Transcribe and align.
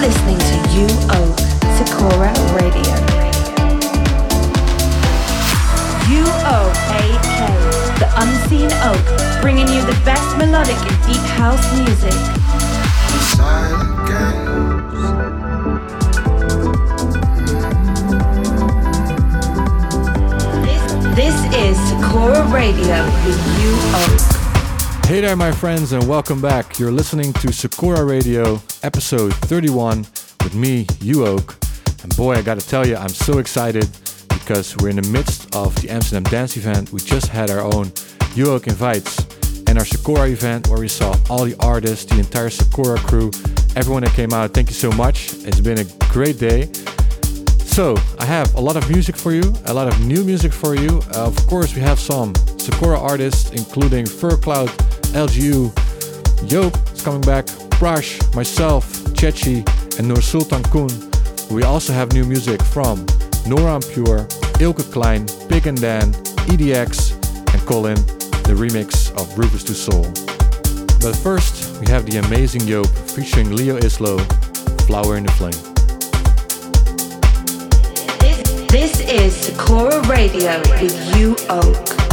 listening 0.00 0.38
to 0.38 0.56
Oak 1.12 1.38
Sakura 1.76 2.32
Radio. 2.56 2.94
You 6.08 6.24
Oak 6.48 6.74
AK, 6.96 7.40
the 8.00 8.08
unseen 8.16 8.70
oak, 8.80 9.42
bringing 9.42 9.68
you 9.68 9.82
the 9.82 10.00
best 10.02 10.38
melodic 10.38 10.76
and 10.76 11.06
deep 11.06 11.20
house 11.36 11.60
music. 11.76 12.14
This, 21.14 21.36
is 21.54 21.76
Sakura 21.90 22.42
Radio 22.50 23.04
with 23.26 23.38
Oak. 23.94 24.39
Hey 25.10 25.20
there, 25.20 25.34
my 25.34 25.50
friends, 25.50 25.90
and 25.90 26.06
welcome 26.06 26.40
back. 26.40 26.78
You're 26.78 26.92
listening 26.92 27.32
to 27.32 27.52
Sakura 27.52 28.04
Radio, 28.04 28.62
episode 28.84 29.34
31, 29.34 30.06
with 30.44 30.54
me, 30.54 30.84
Uoak. 30.84 32.04
And 32.04 32.16
boy, 32.16 32.34
I 32.34 32.42
gotta 32.42 32.60
tell 32.60 32.86
you, 32.86 32.94
I'm 32.94 33.08
so 33.08 33.38
excited 33.38 33.88
because 34.28 34.76
we're 34.76 34.90
in 34.90 35.02
the 35.02 35.10
midst 35.10 35.52
of 35.56 35.74
the 35.82 35.90
Amsterdam 35.90 36.22
Dance 36.30 36.56
event. 36.56 36.92
We 36.92 37.00
just 37.00 37.26
had 37.26 37.50
our 37.50 37.58
own 37.58 37.86
Uoak 38.36 38.68
Invites 38.68 39.18
and 39.66 39.80
our 39.80 39.84
Sakura 39.84 40.28
event 40.28 40.68
where 40.68 40.78
we 40.78 40.86
saw 40.86 41.16
all 41.28 41.44
the 41.44 41.56
artists, 41.58 42.04
the 42.04 42.20
entire 42.20 42.48
Sakura 42.48 42.96
crew, 43.00 43.32
everyone 43.74 44.04
that 44.04 44.14
came 44.14 44.32
out. 44.32 44.54
Thank 44.54 44.68
you 44.68 44.76
so 44.76 44.92
much. 44.92 45.34
It's 45.44 45.58
been 45.58 45.80
a 45.80 45.86
great 46.12 46.38
day. 46.38 46.70
So, 47.64 47.96
I 48.20 48.26
have 48.26 48.54
a 48.54 48.60
lot 48.60 48.76
of 48.76 48.88
music 48.88 49.16
for 49.16 49.32
you, 49.32 49.52
a 49.66 49.74
lot 49.74 49.88
of 49.88 50.06
new 50.06 50.22
music 50.22 50.52
for 50.52 50.76
you. 50.76 51.02
Uh, 51.16 51.26
of 51.26 51.46
course, 51.48 51.74
we 51.74 51.80
have 51.80 51.98
some 51.98 52.32
Sakura 52.58 53.00
artists, 53.00 53.50
including 53.50 54.06
Fur 54.06 54.36
Cloud, 54.36 54.70
LGU, 55.12 55.70
Yope 56.48 56.94
is 56.94 57.02
coming 57.02 57.20
back, 57.22 57.46
Prash, 57.80 58.34
myself, 58.34 58.86
Chechi, 59.14 59.66
and 59.98 60.06
Nur 60.06 60.20
Sultan 60.20 60.62
Kun. 60.64 60.88
We 61.50 61.64
also 61.64 61.92
have 61.92 62.12
new 62.12 62.24
music 62.24 62.62
from 62.62 63.04
Nora 63.44 63.80
Pure, 63.80 64.26
Eelke 64.60 64.84
Kleijn, 64.92 65.26
Pig 65.48 65.66
and 65.66 65.80
Dan, 65.80 66.12
EDX, 66.46 67.14
and 67.52 67.60
Colin, 67.66 67.96
the 68.44 68.54
remix 68.54 69.10
of 69.20 69.36
Rufus 69.36 69.64
Du 69.64 69.74
Sol. 69.74 70.04
But 71.00 71.16
first, 71.16 71.80
we 71.80 71.88
have 71.88 72.06
the 72.06 72.18
amazing 72.18 72.62
Yope 72.62 72.88
featuring 73.10 73.56
Leo 73.56 73.78
Islo, 73.80 74.20
Flower 74.86 75.16
in 75.16 75.24
the 75.24 75.32
Flame. 75.32 75.52
This, 78.20 78.70
this 78.70 79.00
is 79.00 79.34
Sakura 79.34 80.00
Radio 80.02 80.60
with 80.80 81.16
You 81.16 81.36
Oak. 81.48 82.09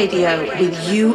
Radio 0.00 0.40
with 0.58 0.90
you, 0.90 1.14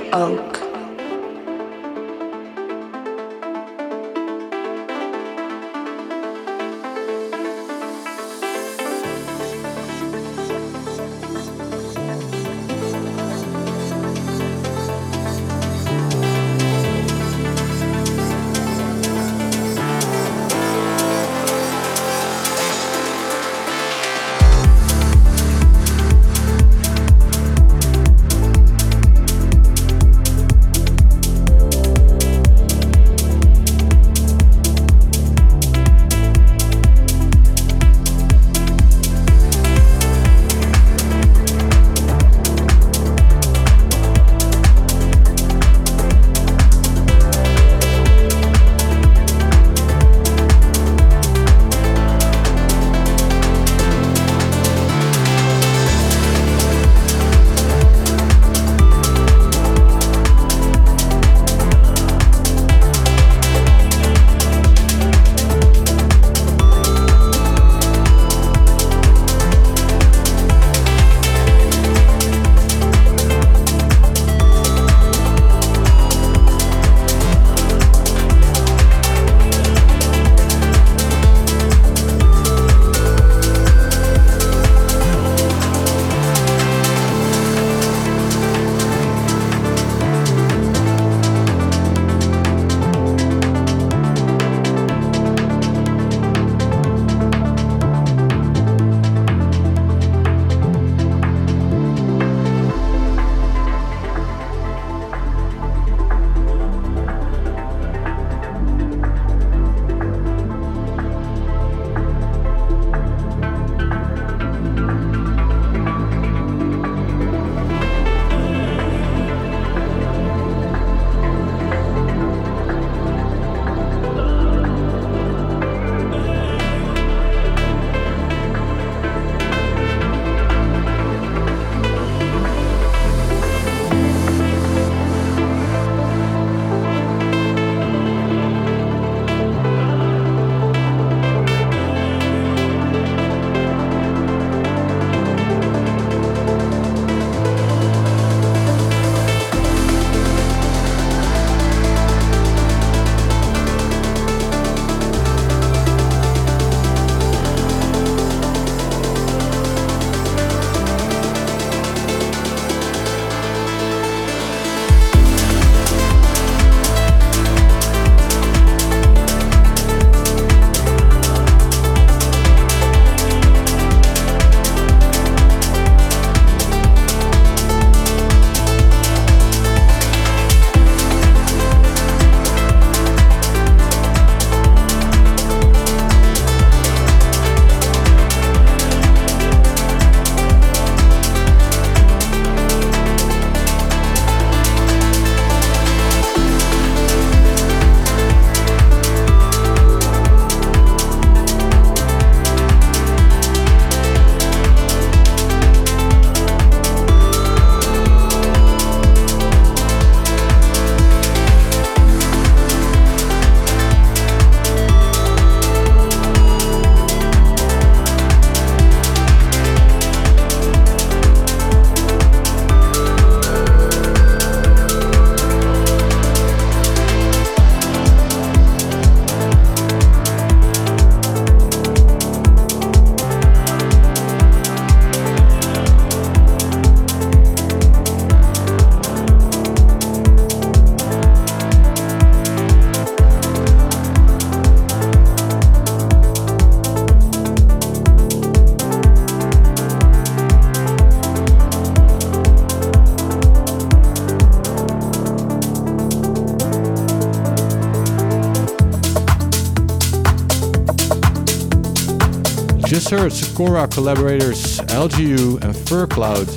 Heard 263.17 263.31
Sakura 263.31 263.87
collaborators 263.87 264.79
LGU 264.91 265.63
and 265.63 265.73
Fur 265.73 266.05
Cloud 266.05 266.47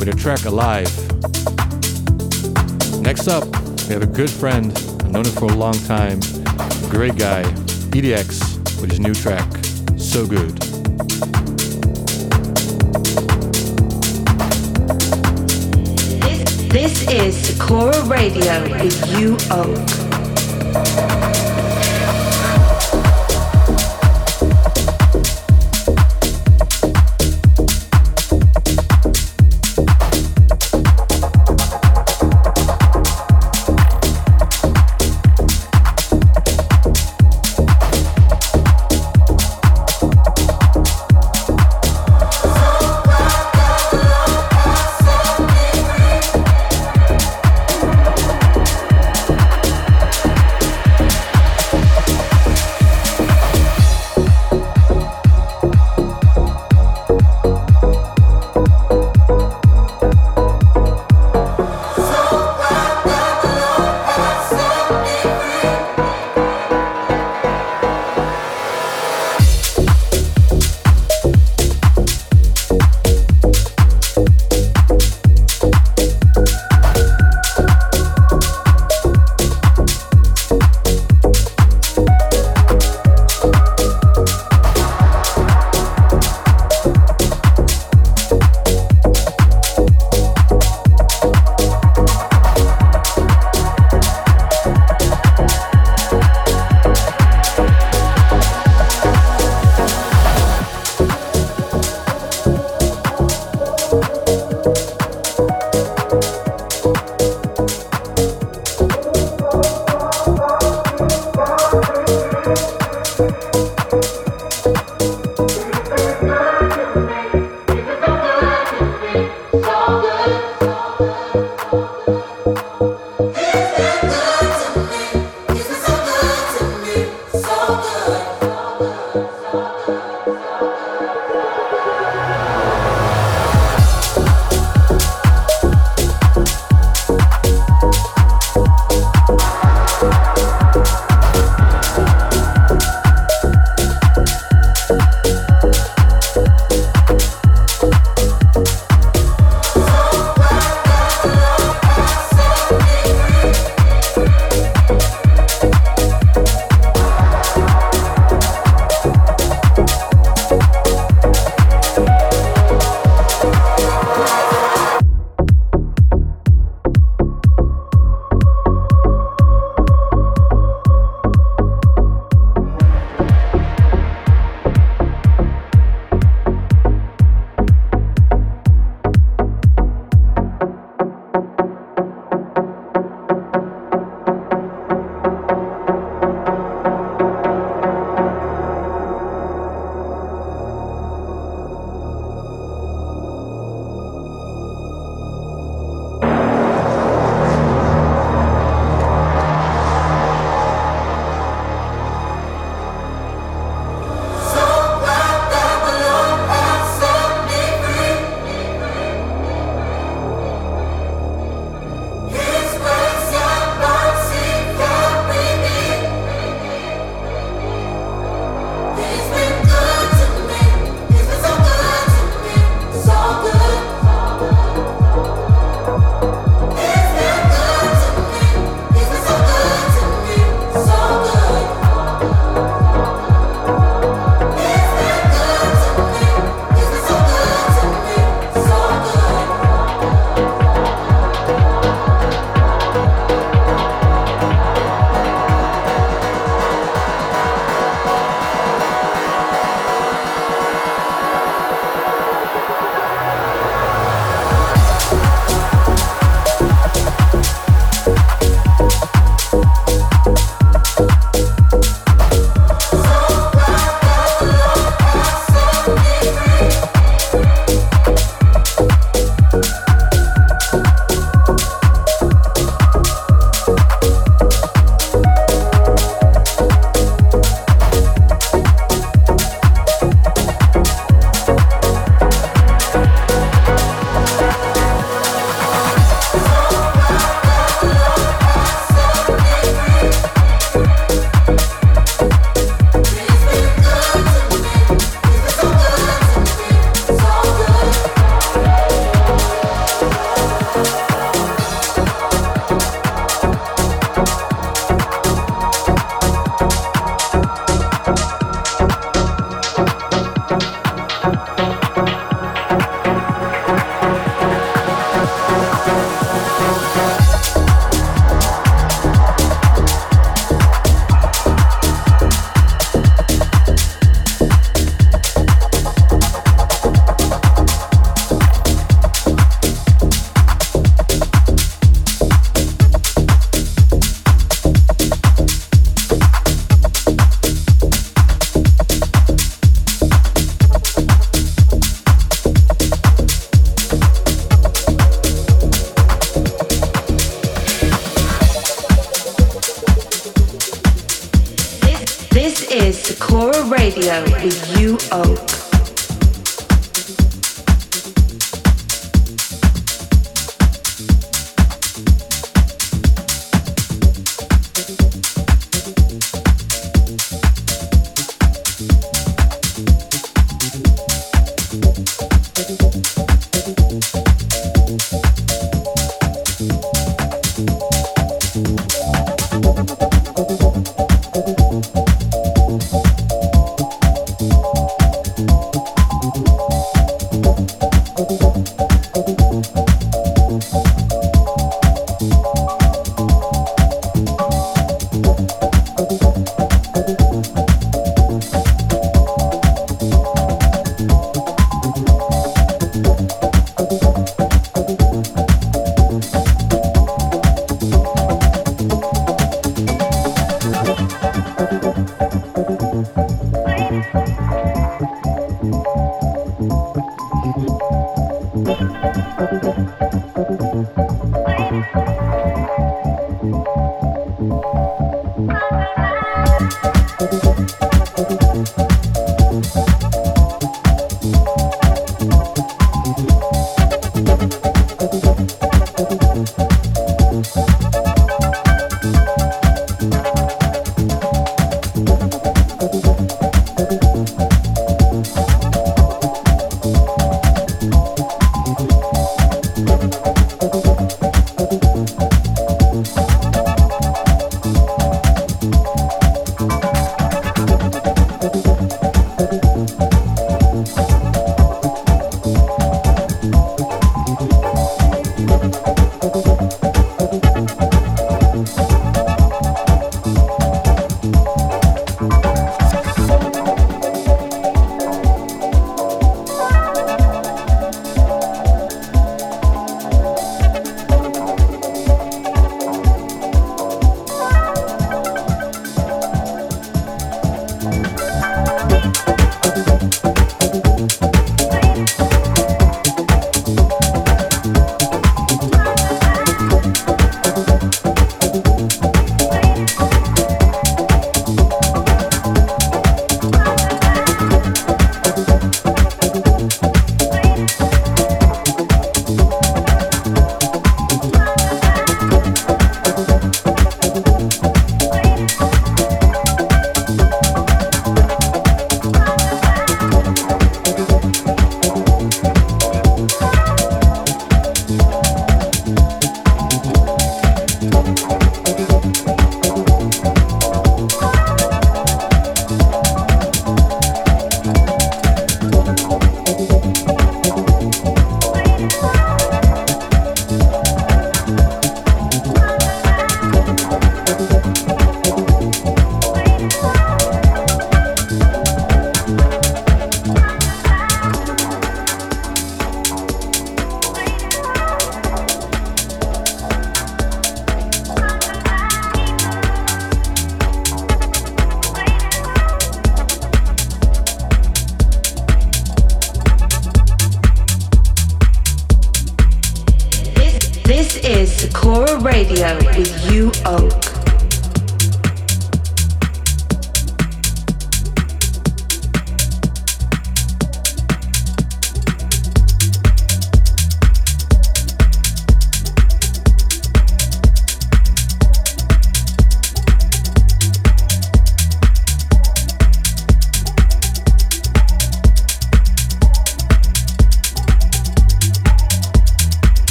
with 0.00 0.08
a 0.08 0.14
track 0.16 0.44
Alive. 0.44 0.90
Next 3.00 3.28
up, 3.28 3.44
we 3.86 3.94
have 3.94 4.02
a 4.02 4.06
good 4.06 4.28
friend, 4.28 4.72
I've 5.00 5.12
known 5.12 5.26
him 5.26 5.32
for 5.32 5.44
a 5.44 5.54
long 5.54 5.74
time, 5.84 6.18
great 6.90 7.16
guy, 7.16 7.44
EDX, 7.92 8.80
with 8.80 8.90
his 8.90 8.98
new 8.98 9.14
track, 9.14 9.48
So 9.96 10.26
Good. 10.26 10.56
This 16.72 17.08
is 17.08 17.36
Sakura 17.46 18.02
Radio 18.06 18.68
with 18.72 19.20
you, 19.20 19.36
Oak. 19.52 19.99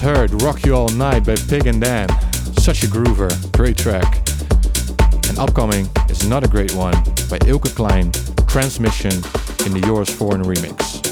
Rock 0.00 0.64
You 0.64 0.74
All 0.74 0.88
Night 0.90 1.24
by 1.24 1.34
Pig 1.34 1.66
and 1.66 1.80
Dan. 1.80 2.08
Such 2.58 2.82
a 2.82 2.86
groover, 2.86 3.30
great 3.52 3.76
track. 3.76 4.18
And 5.28 5.38
upcoming 5.38 5.88
is 6.08 6.24
another 6.24 6.48
great 6.48 6.74
one 6.74 6.94
by 7.28 7.38
Eelke 7.40 7.70
Kleijn, 7.74 8.12
Transmission 8.48 9.12
in 9.66 9.72
the 9.72 9.80
Joris 9.84 10.10
Voorn 10.10 10.42
remix. 10.42 11.02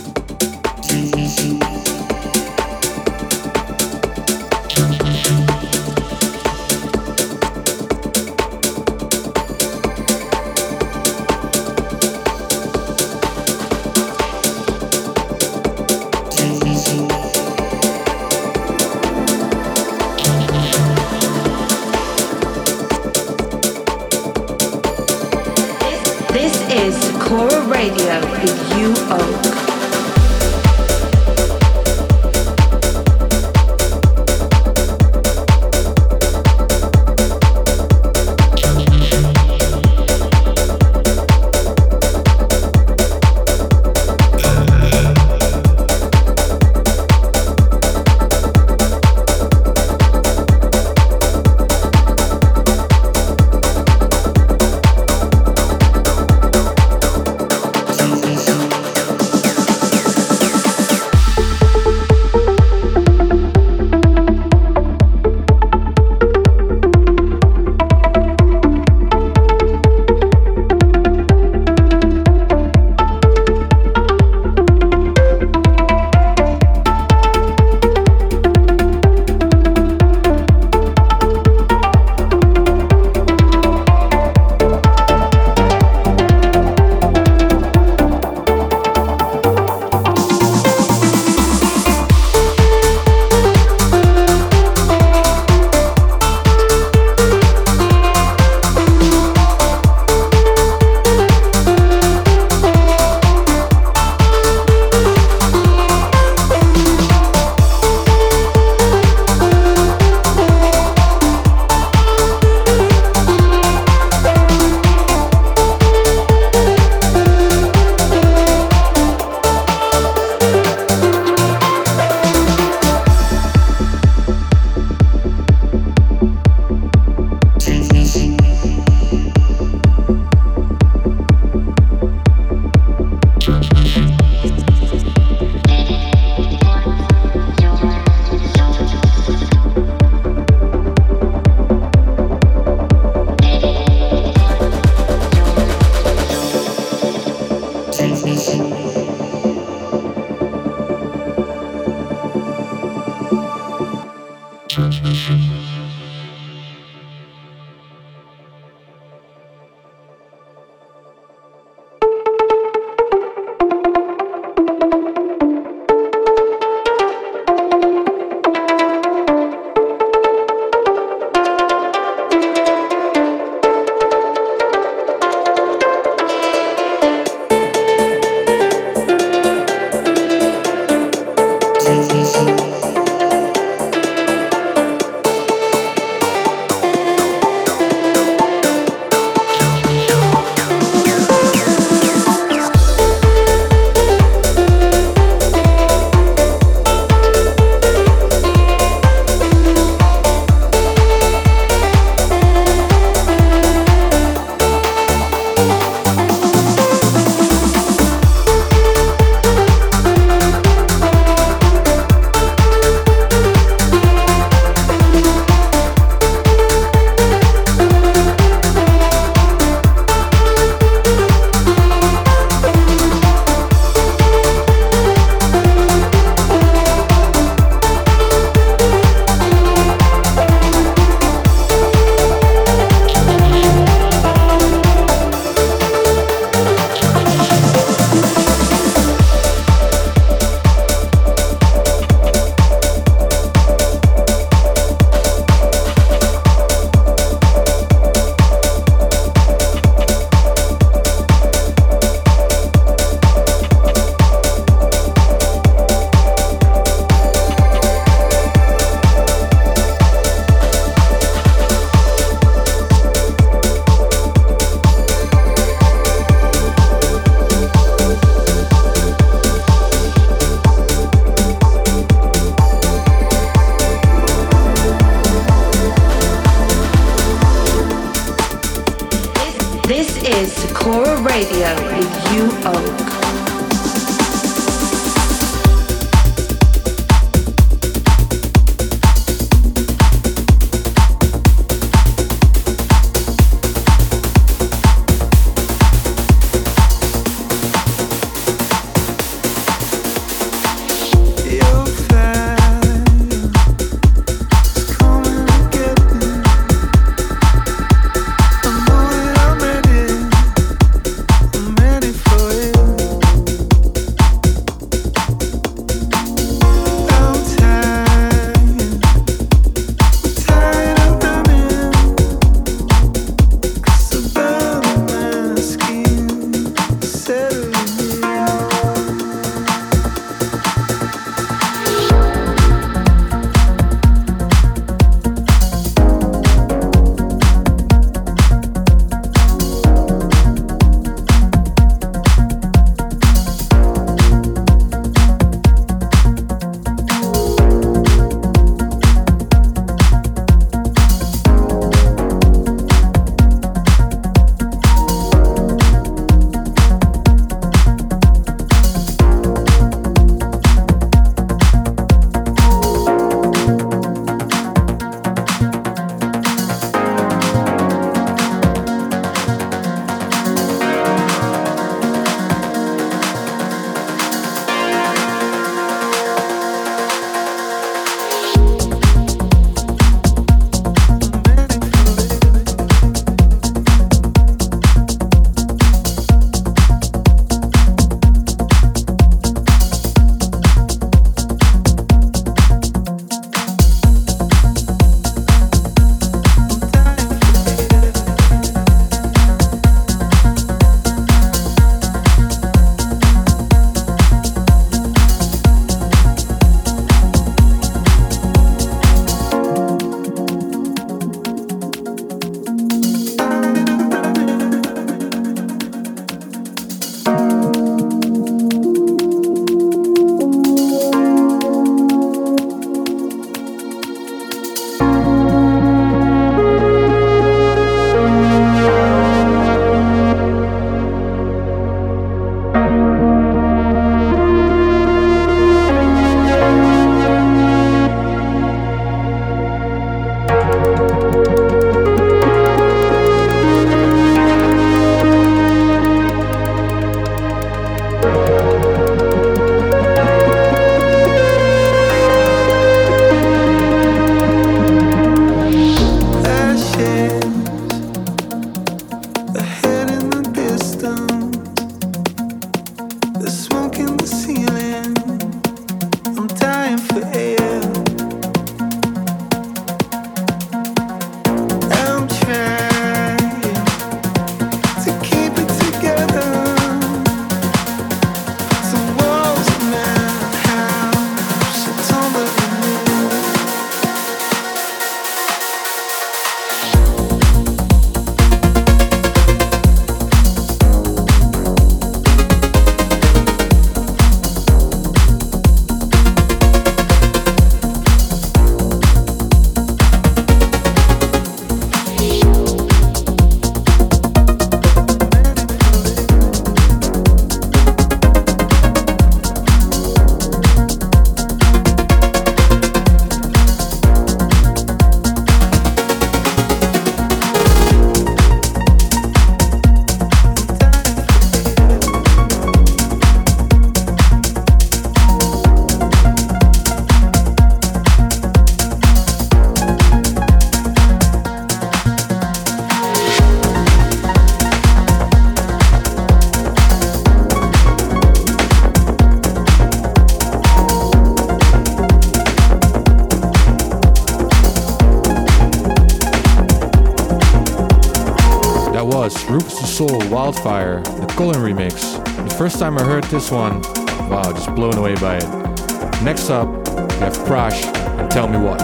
Remix. 551.90 552.48
The 552.48 552.54
first 552.56 552.78
time 552.78 552.98
I 552.98 553.02
heard 553.02 553.24
this 553.24 553.50
one, 553.50 553.80
wow, 554.28 554.52
just 554.52 554.74
blown 554.74 554.96
away 554.96 555.14
by 555.16 555.36
it. 555.36 556.22
Next 556.22 556.50
up, 556.50 556.68
we 556.68 557.18
have 557.18 557.36
Prash 557.46 557.84
and 558.18 558.30
Tell 558.30 558.48
Me 558.48 558.58
What. 558.58 558.78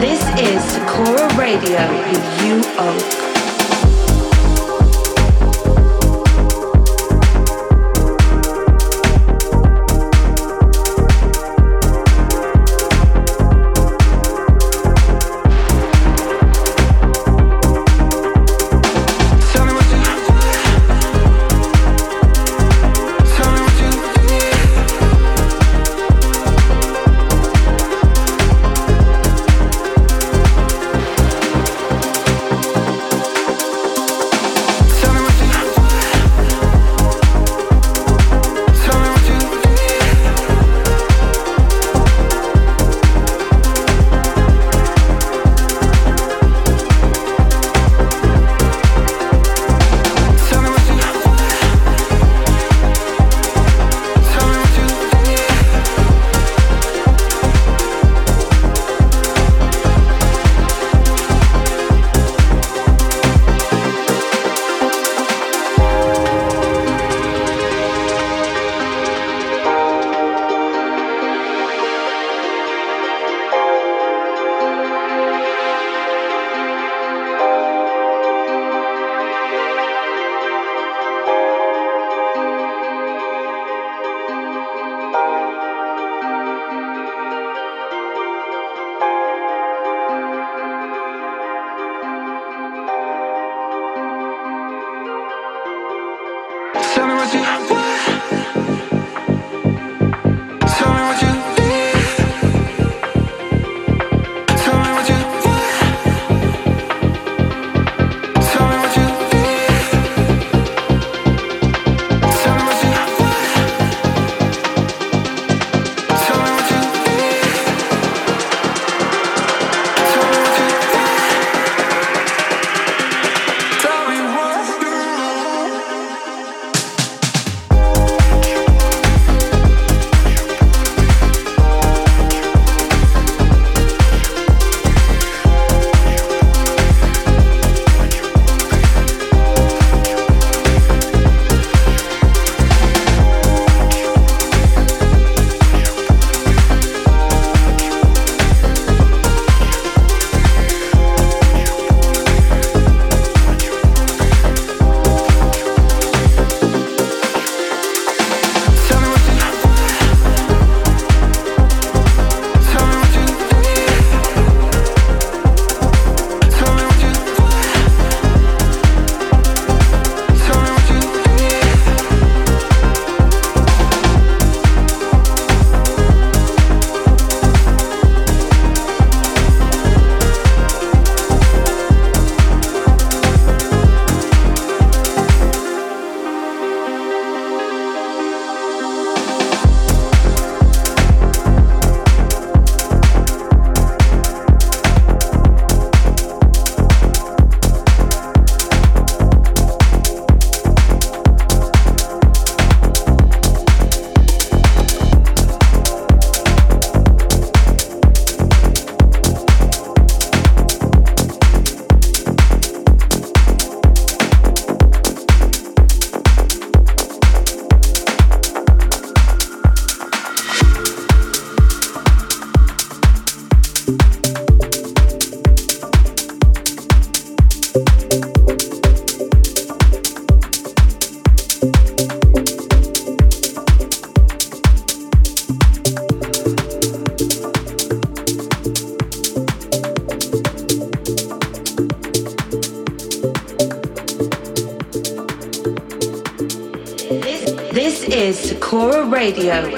This 0.00 0.22
is 0.38 0.62
Sakura 0.72 1.28
Radio 1.36 1.78
with 2.10 2.44
you, 2.44 3.27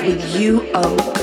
with 0.03 0.21
UO 0.35 1.20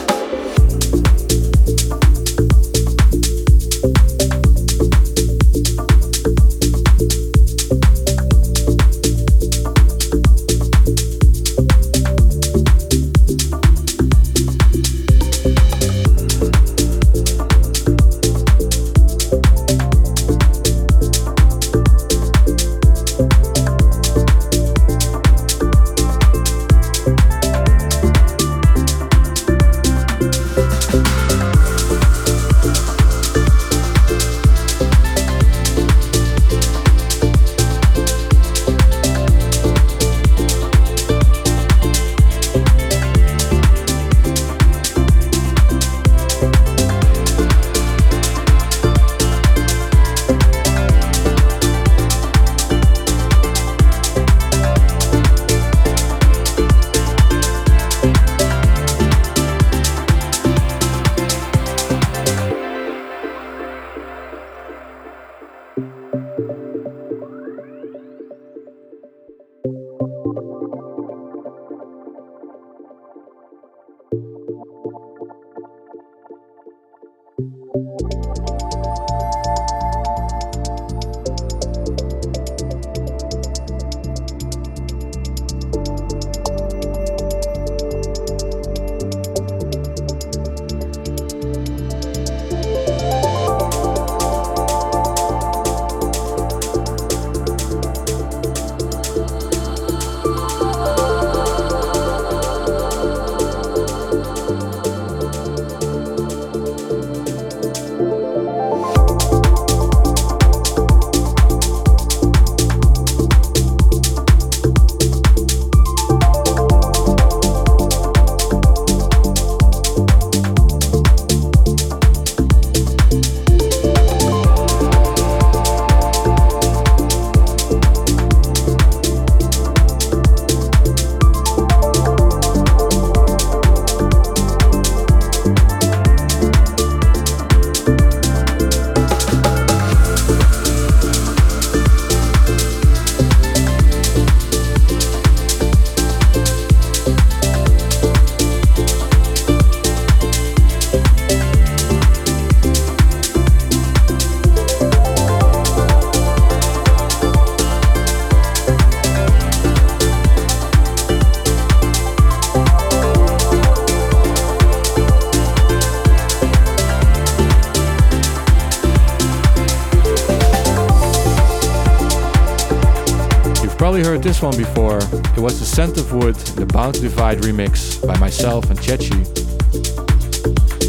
heard 174.17 174.23
this 174.23 174.41
one 174.41 174.57
before. 174.57 174.97
It 174.97 175.37
was 175.37 175.59
the 175.59 175.65
Scent 175.65 175.97
of 175.99 176.11
Wood, 176.11 176.33
the 176.57 176.65
Bound 176.65 176.95
to 176.95 177.01
Divide 177.01 177.39
remix 177.39 178.01
by 178.07 178.17
myself 178.17 178.67
and 178.71 178.79
Chechi. 178.79 179.21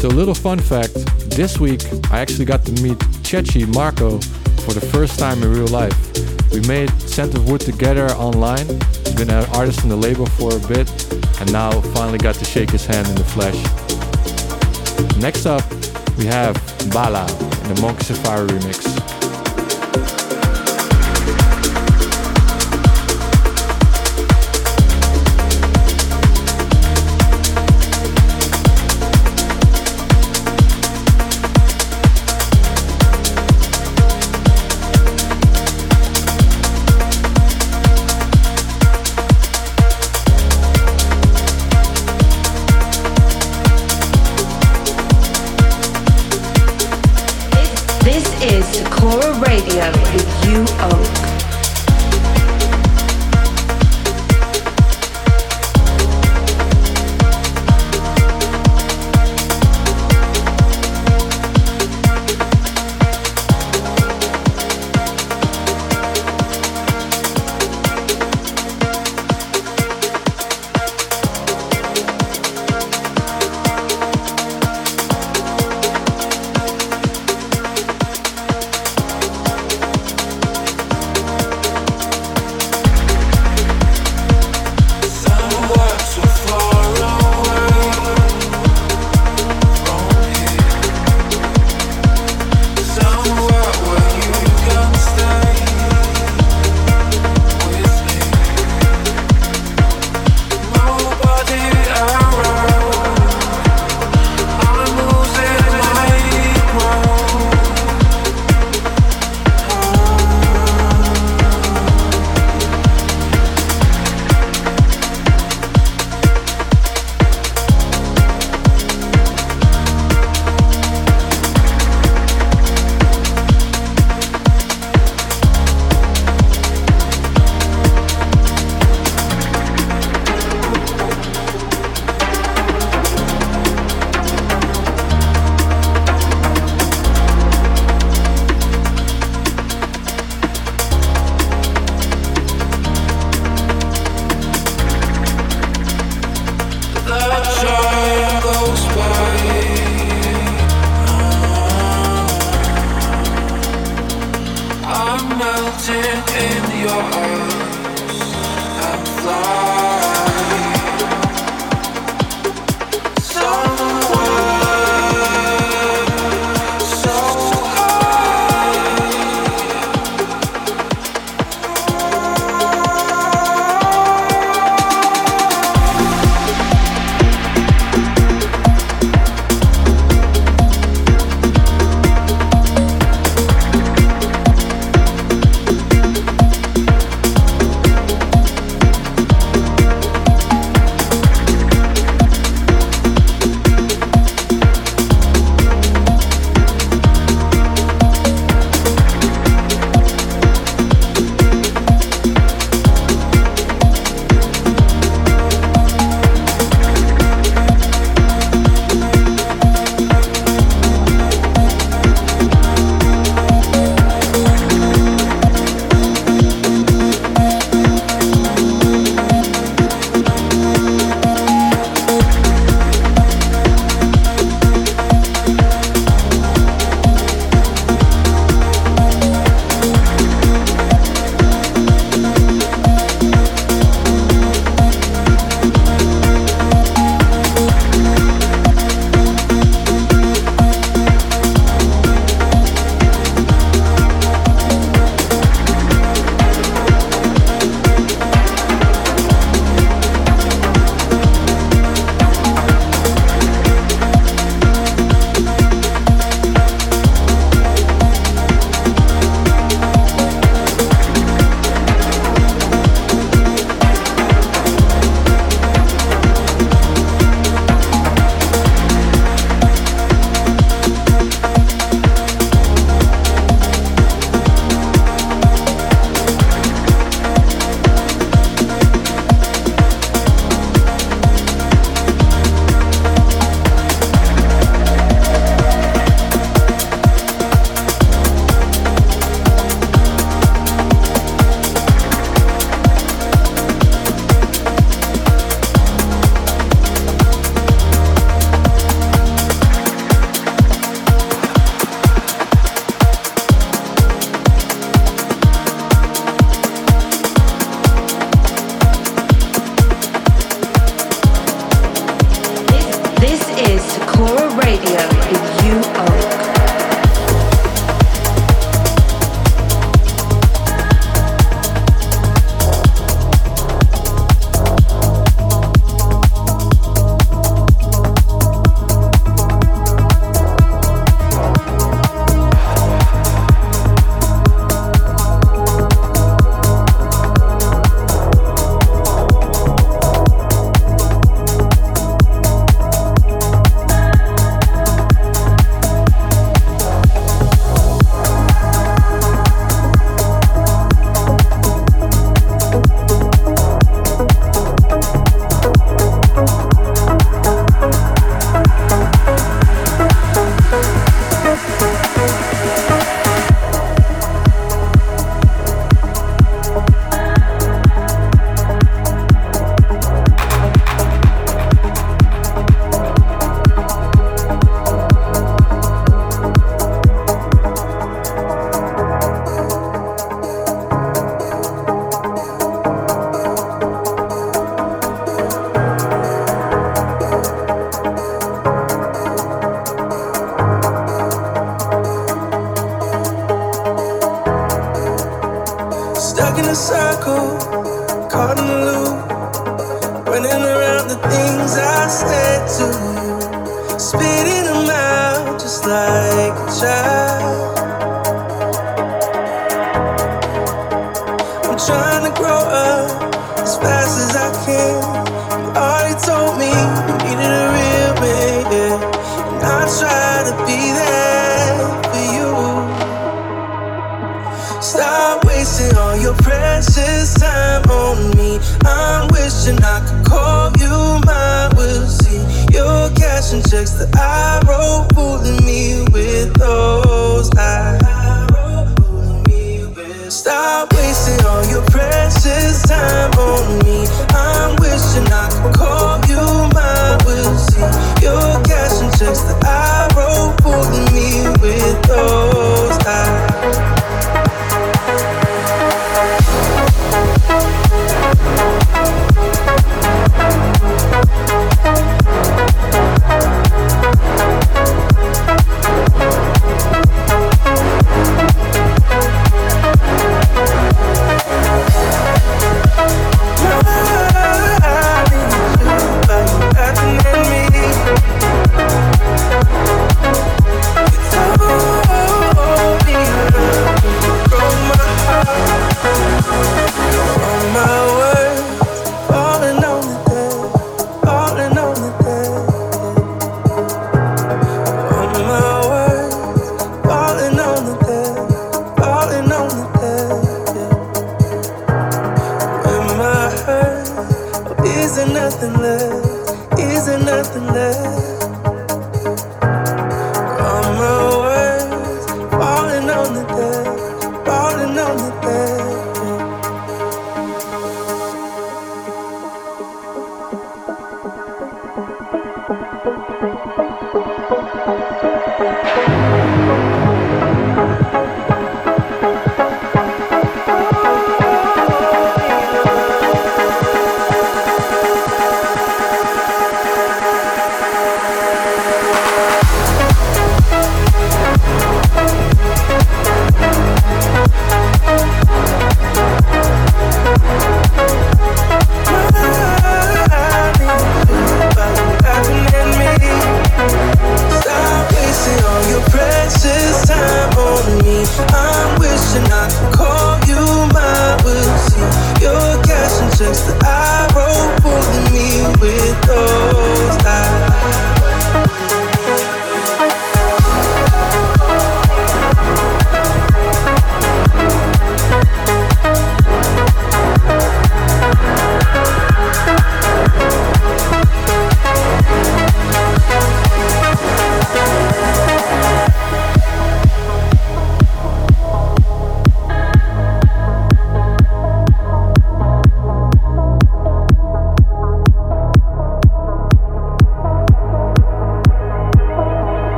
So, 0.00 0.08
a 0.08 0.16
little 0.20 0.34
fun 0.34 0.58
fact 0.58 0.94
this 1.30 1.60
week 1.60 1.82
I 2.10 2.18
actually 2.18 2.46
got 2.46 2.64
to 2.64 2.72
meet 2.82 2.98
Chechi 3.22 3.72
Marco 3.72 4.18
for 4.64 4.74
the 4.74 4.80
first 4.80 5.20
time 5.20 5.40
in 5.40 5.52
real 5.52 5.68
life. 5.68 5.96
We 6.50 6.60
made 6.66 6.90
Scent 7.02 7.36
of 7.36 7.48
Wood 7.48 7.60
together 7.60 8.10
online. 8.12 8.66
Been 9.14 9.30
an 9.30 9.46
artist 9.54 9.84
in 9.84 9.88
the 9.88 9.96
label 9.96 10.26
for 10.26 10.56
a 10.56 10.60
bit, 10.66 10.90
and 11.40 11.52
now 11.52 11.70
finally 11.94 12.18
got 12.18 12.34
to 12.36 12.44
shake 12.44 12.70
his 12.70 12.84
hand 12.84 13.06
in 13.06 13.14
the 13.14 13.24
flesh. 13.24 13.58
Next 15.18 15.46
up, 15.46 15.62
we 16.18 16.26
have 16.26 16.54
Bala 16.92 17.26
in 17.62 17.74
the 17.74 17.80
Monkey 17.80 18.02
Safari 18.02 18.48
remix. 18.48 19.12
Core 49.02 49.32
Radio 49.40 49.90
with 50.14 50.28
UO. 50.44 51.21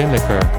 Tim 0.00 0.10
Liquor. 0.12 0.49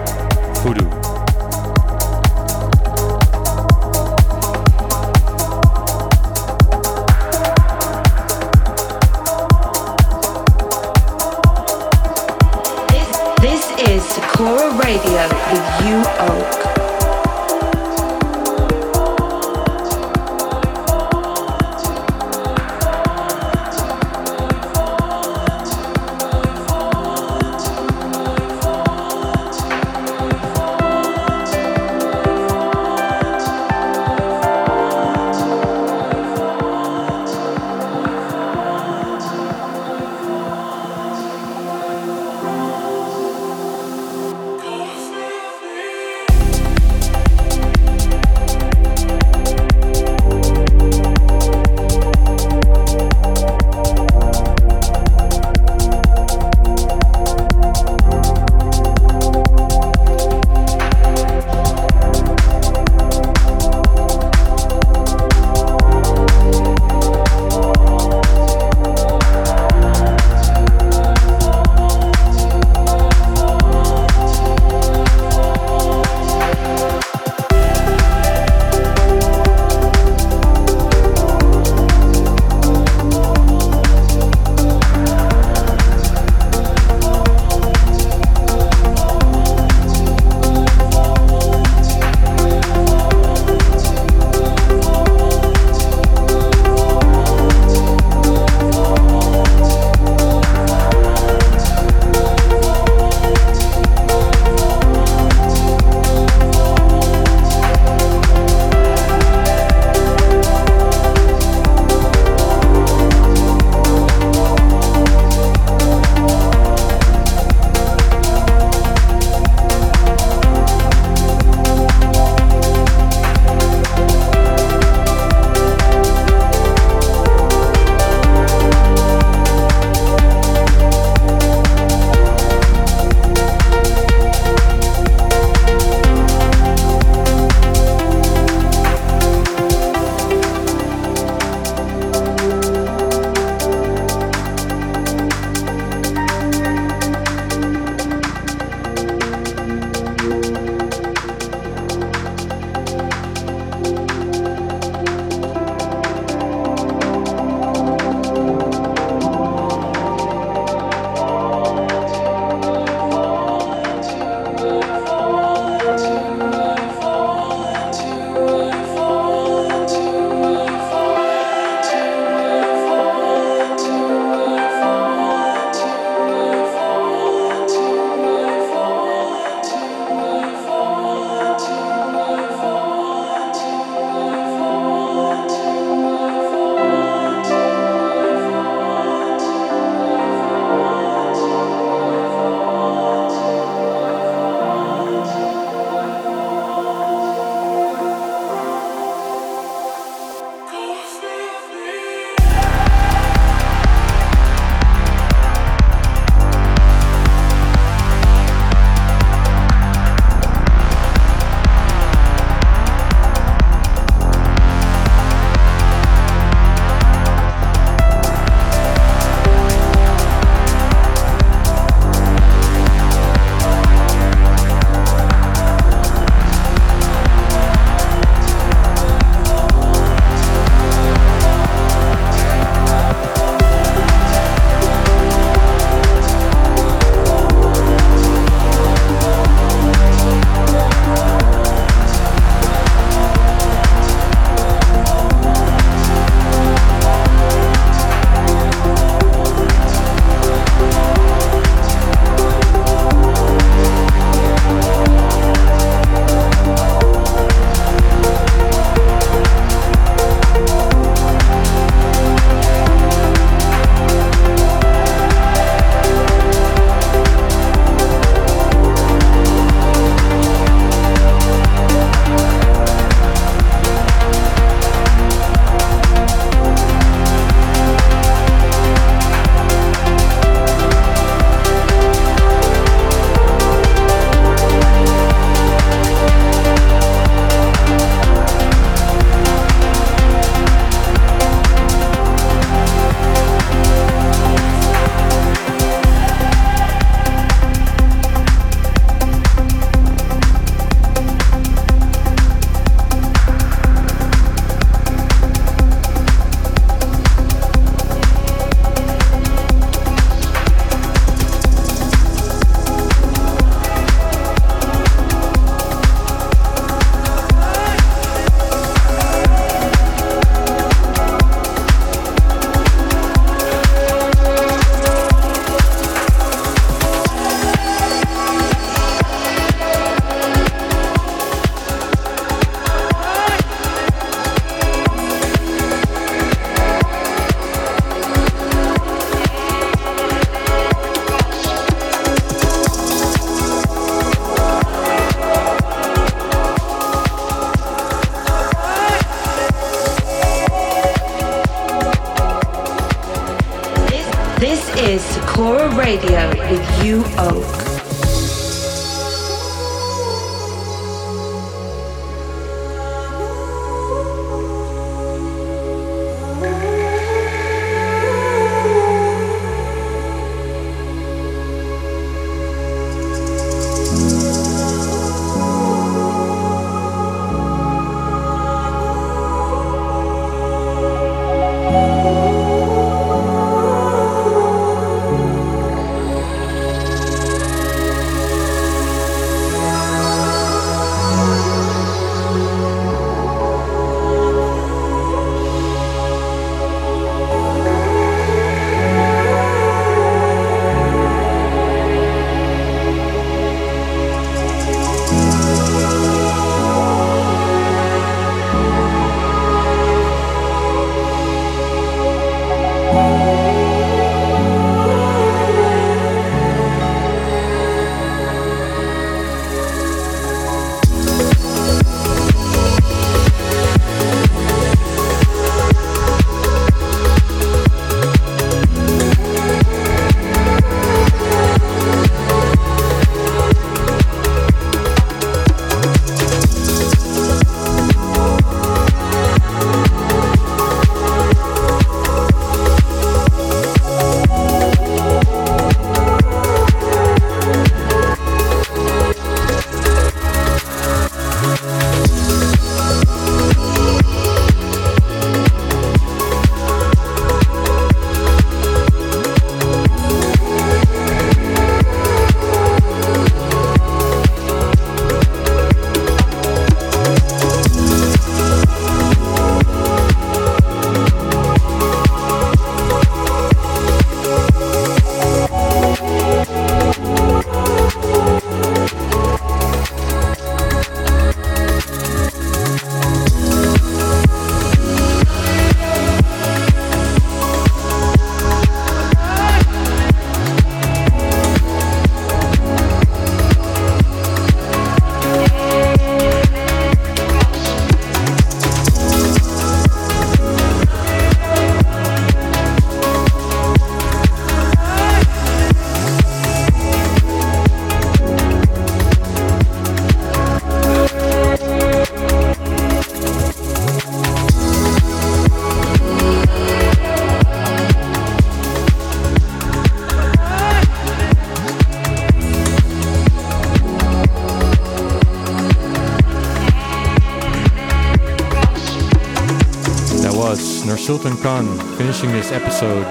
Sultan 531.32 531.56
Khan 531.64 531.86
finishing 532.18 532.52
this 532.52 532.74
episode 532.74 533.26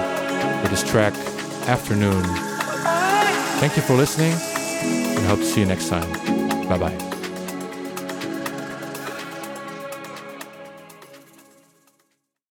with 0.63 0.71
his 0.71 0.83
track 0.83 1.13
Afternoon. 1.67 2.23
Thank 3.59 3.75
you 3.75 3.83
for 3.83 3.93
listening 3.93 4.33
and 4.33 5.23
hope 5.27 5.37
to 5.37 5.45
see 5.45 5.59
you 5.59 5.67
next 5.67 5.87
time. 5.87 6.11
Bye 6.67 6.79
bye. 6.79 7.10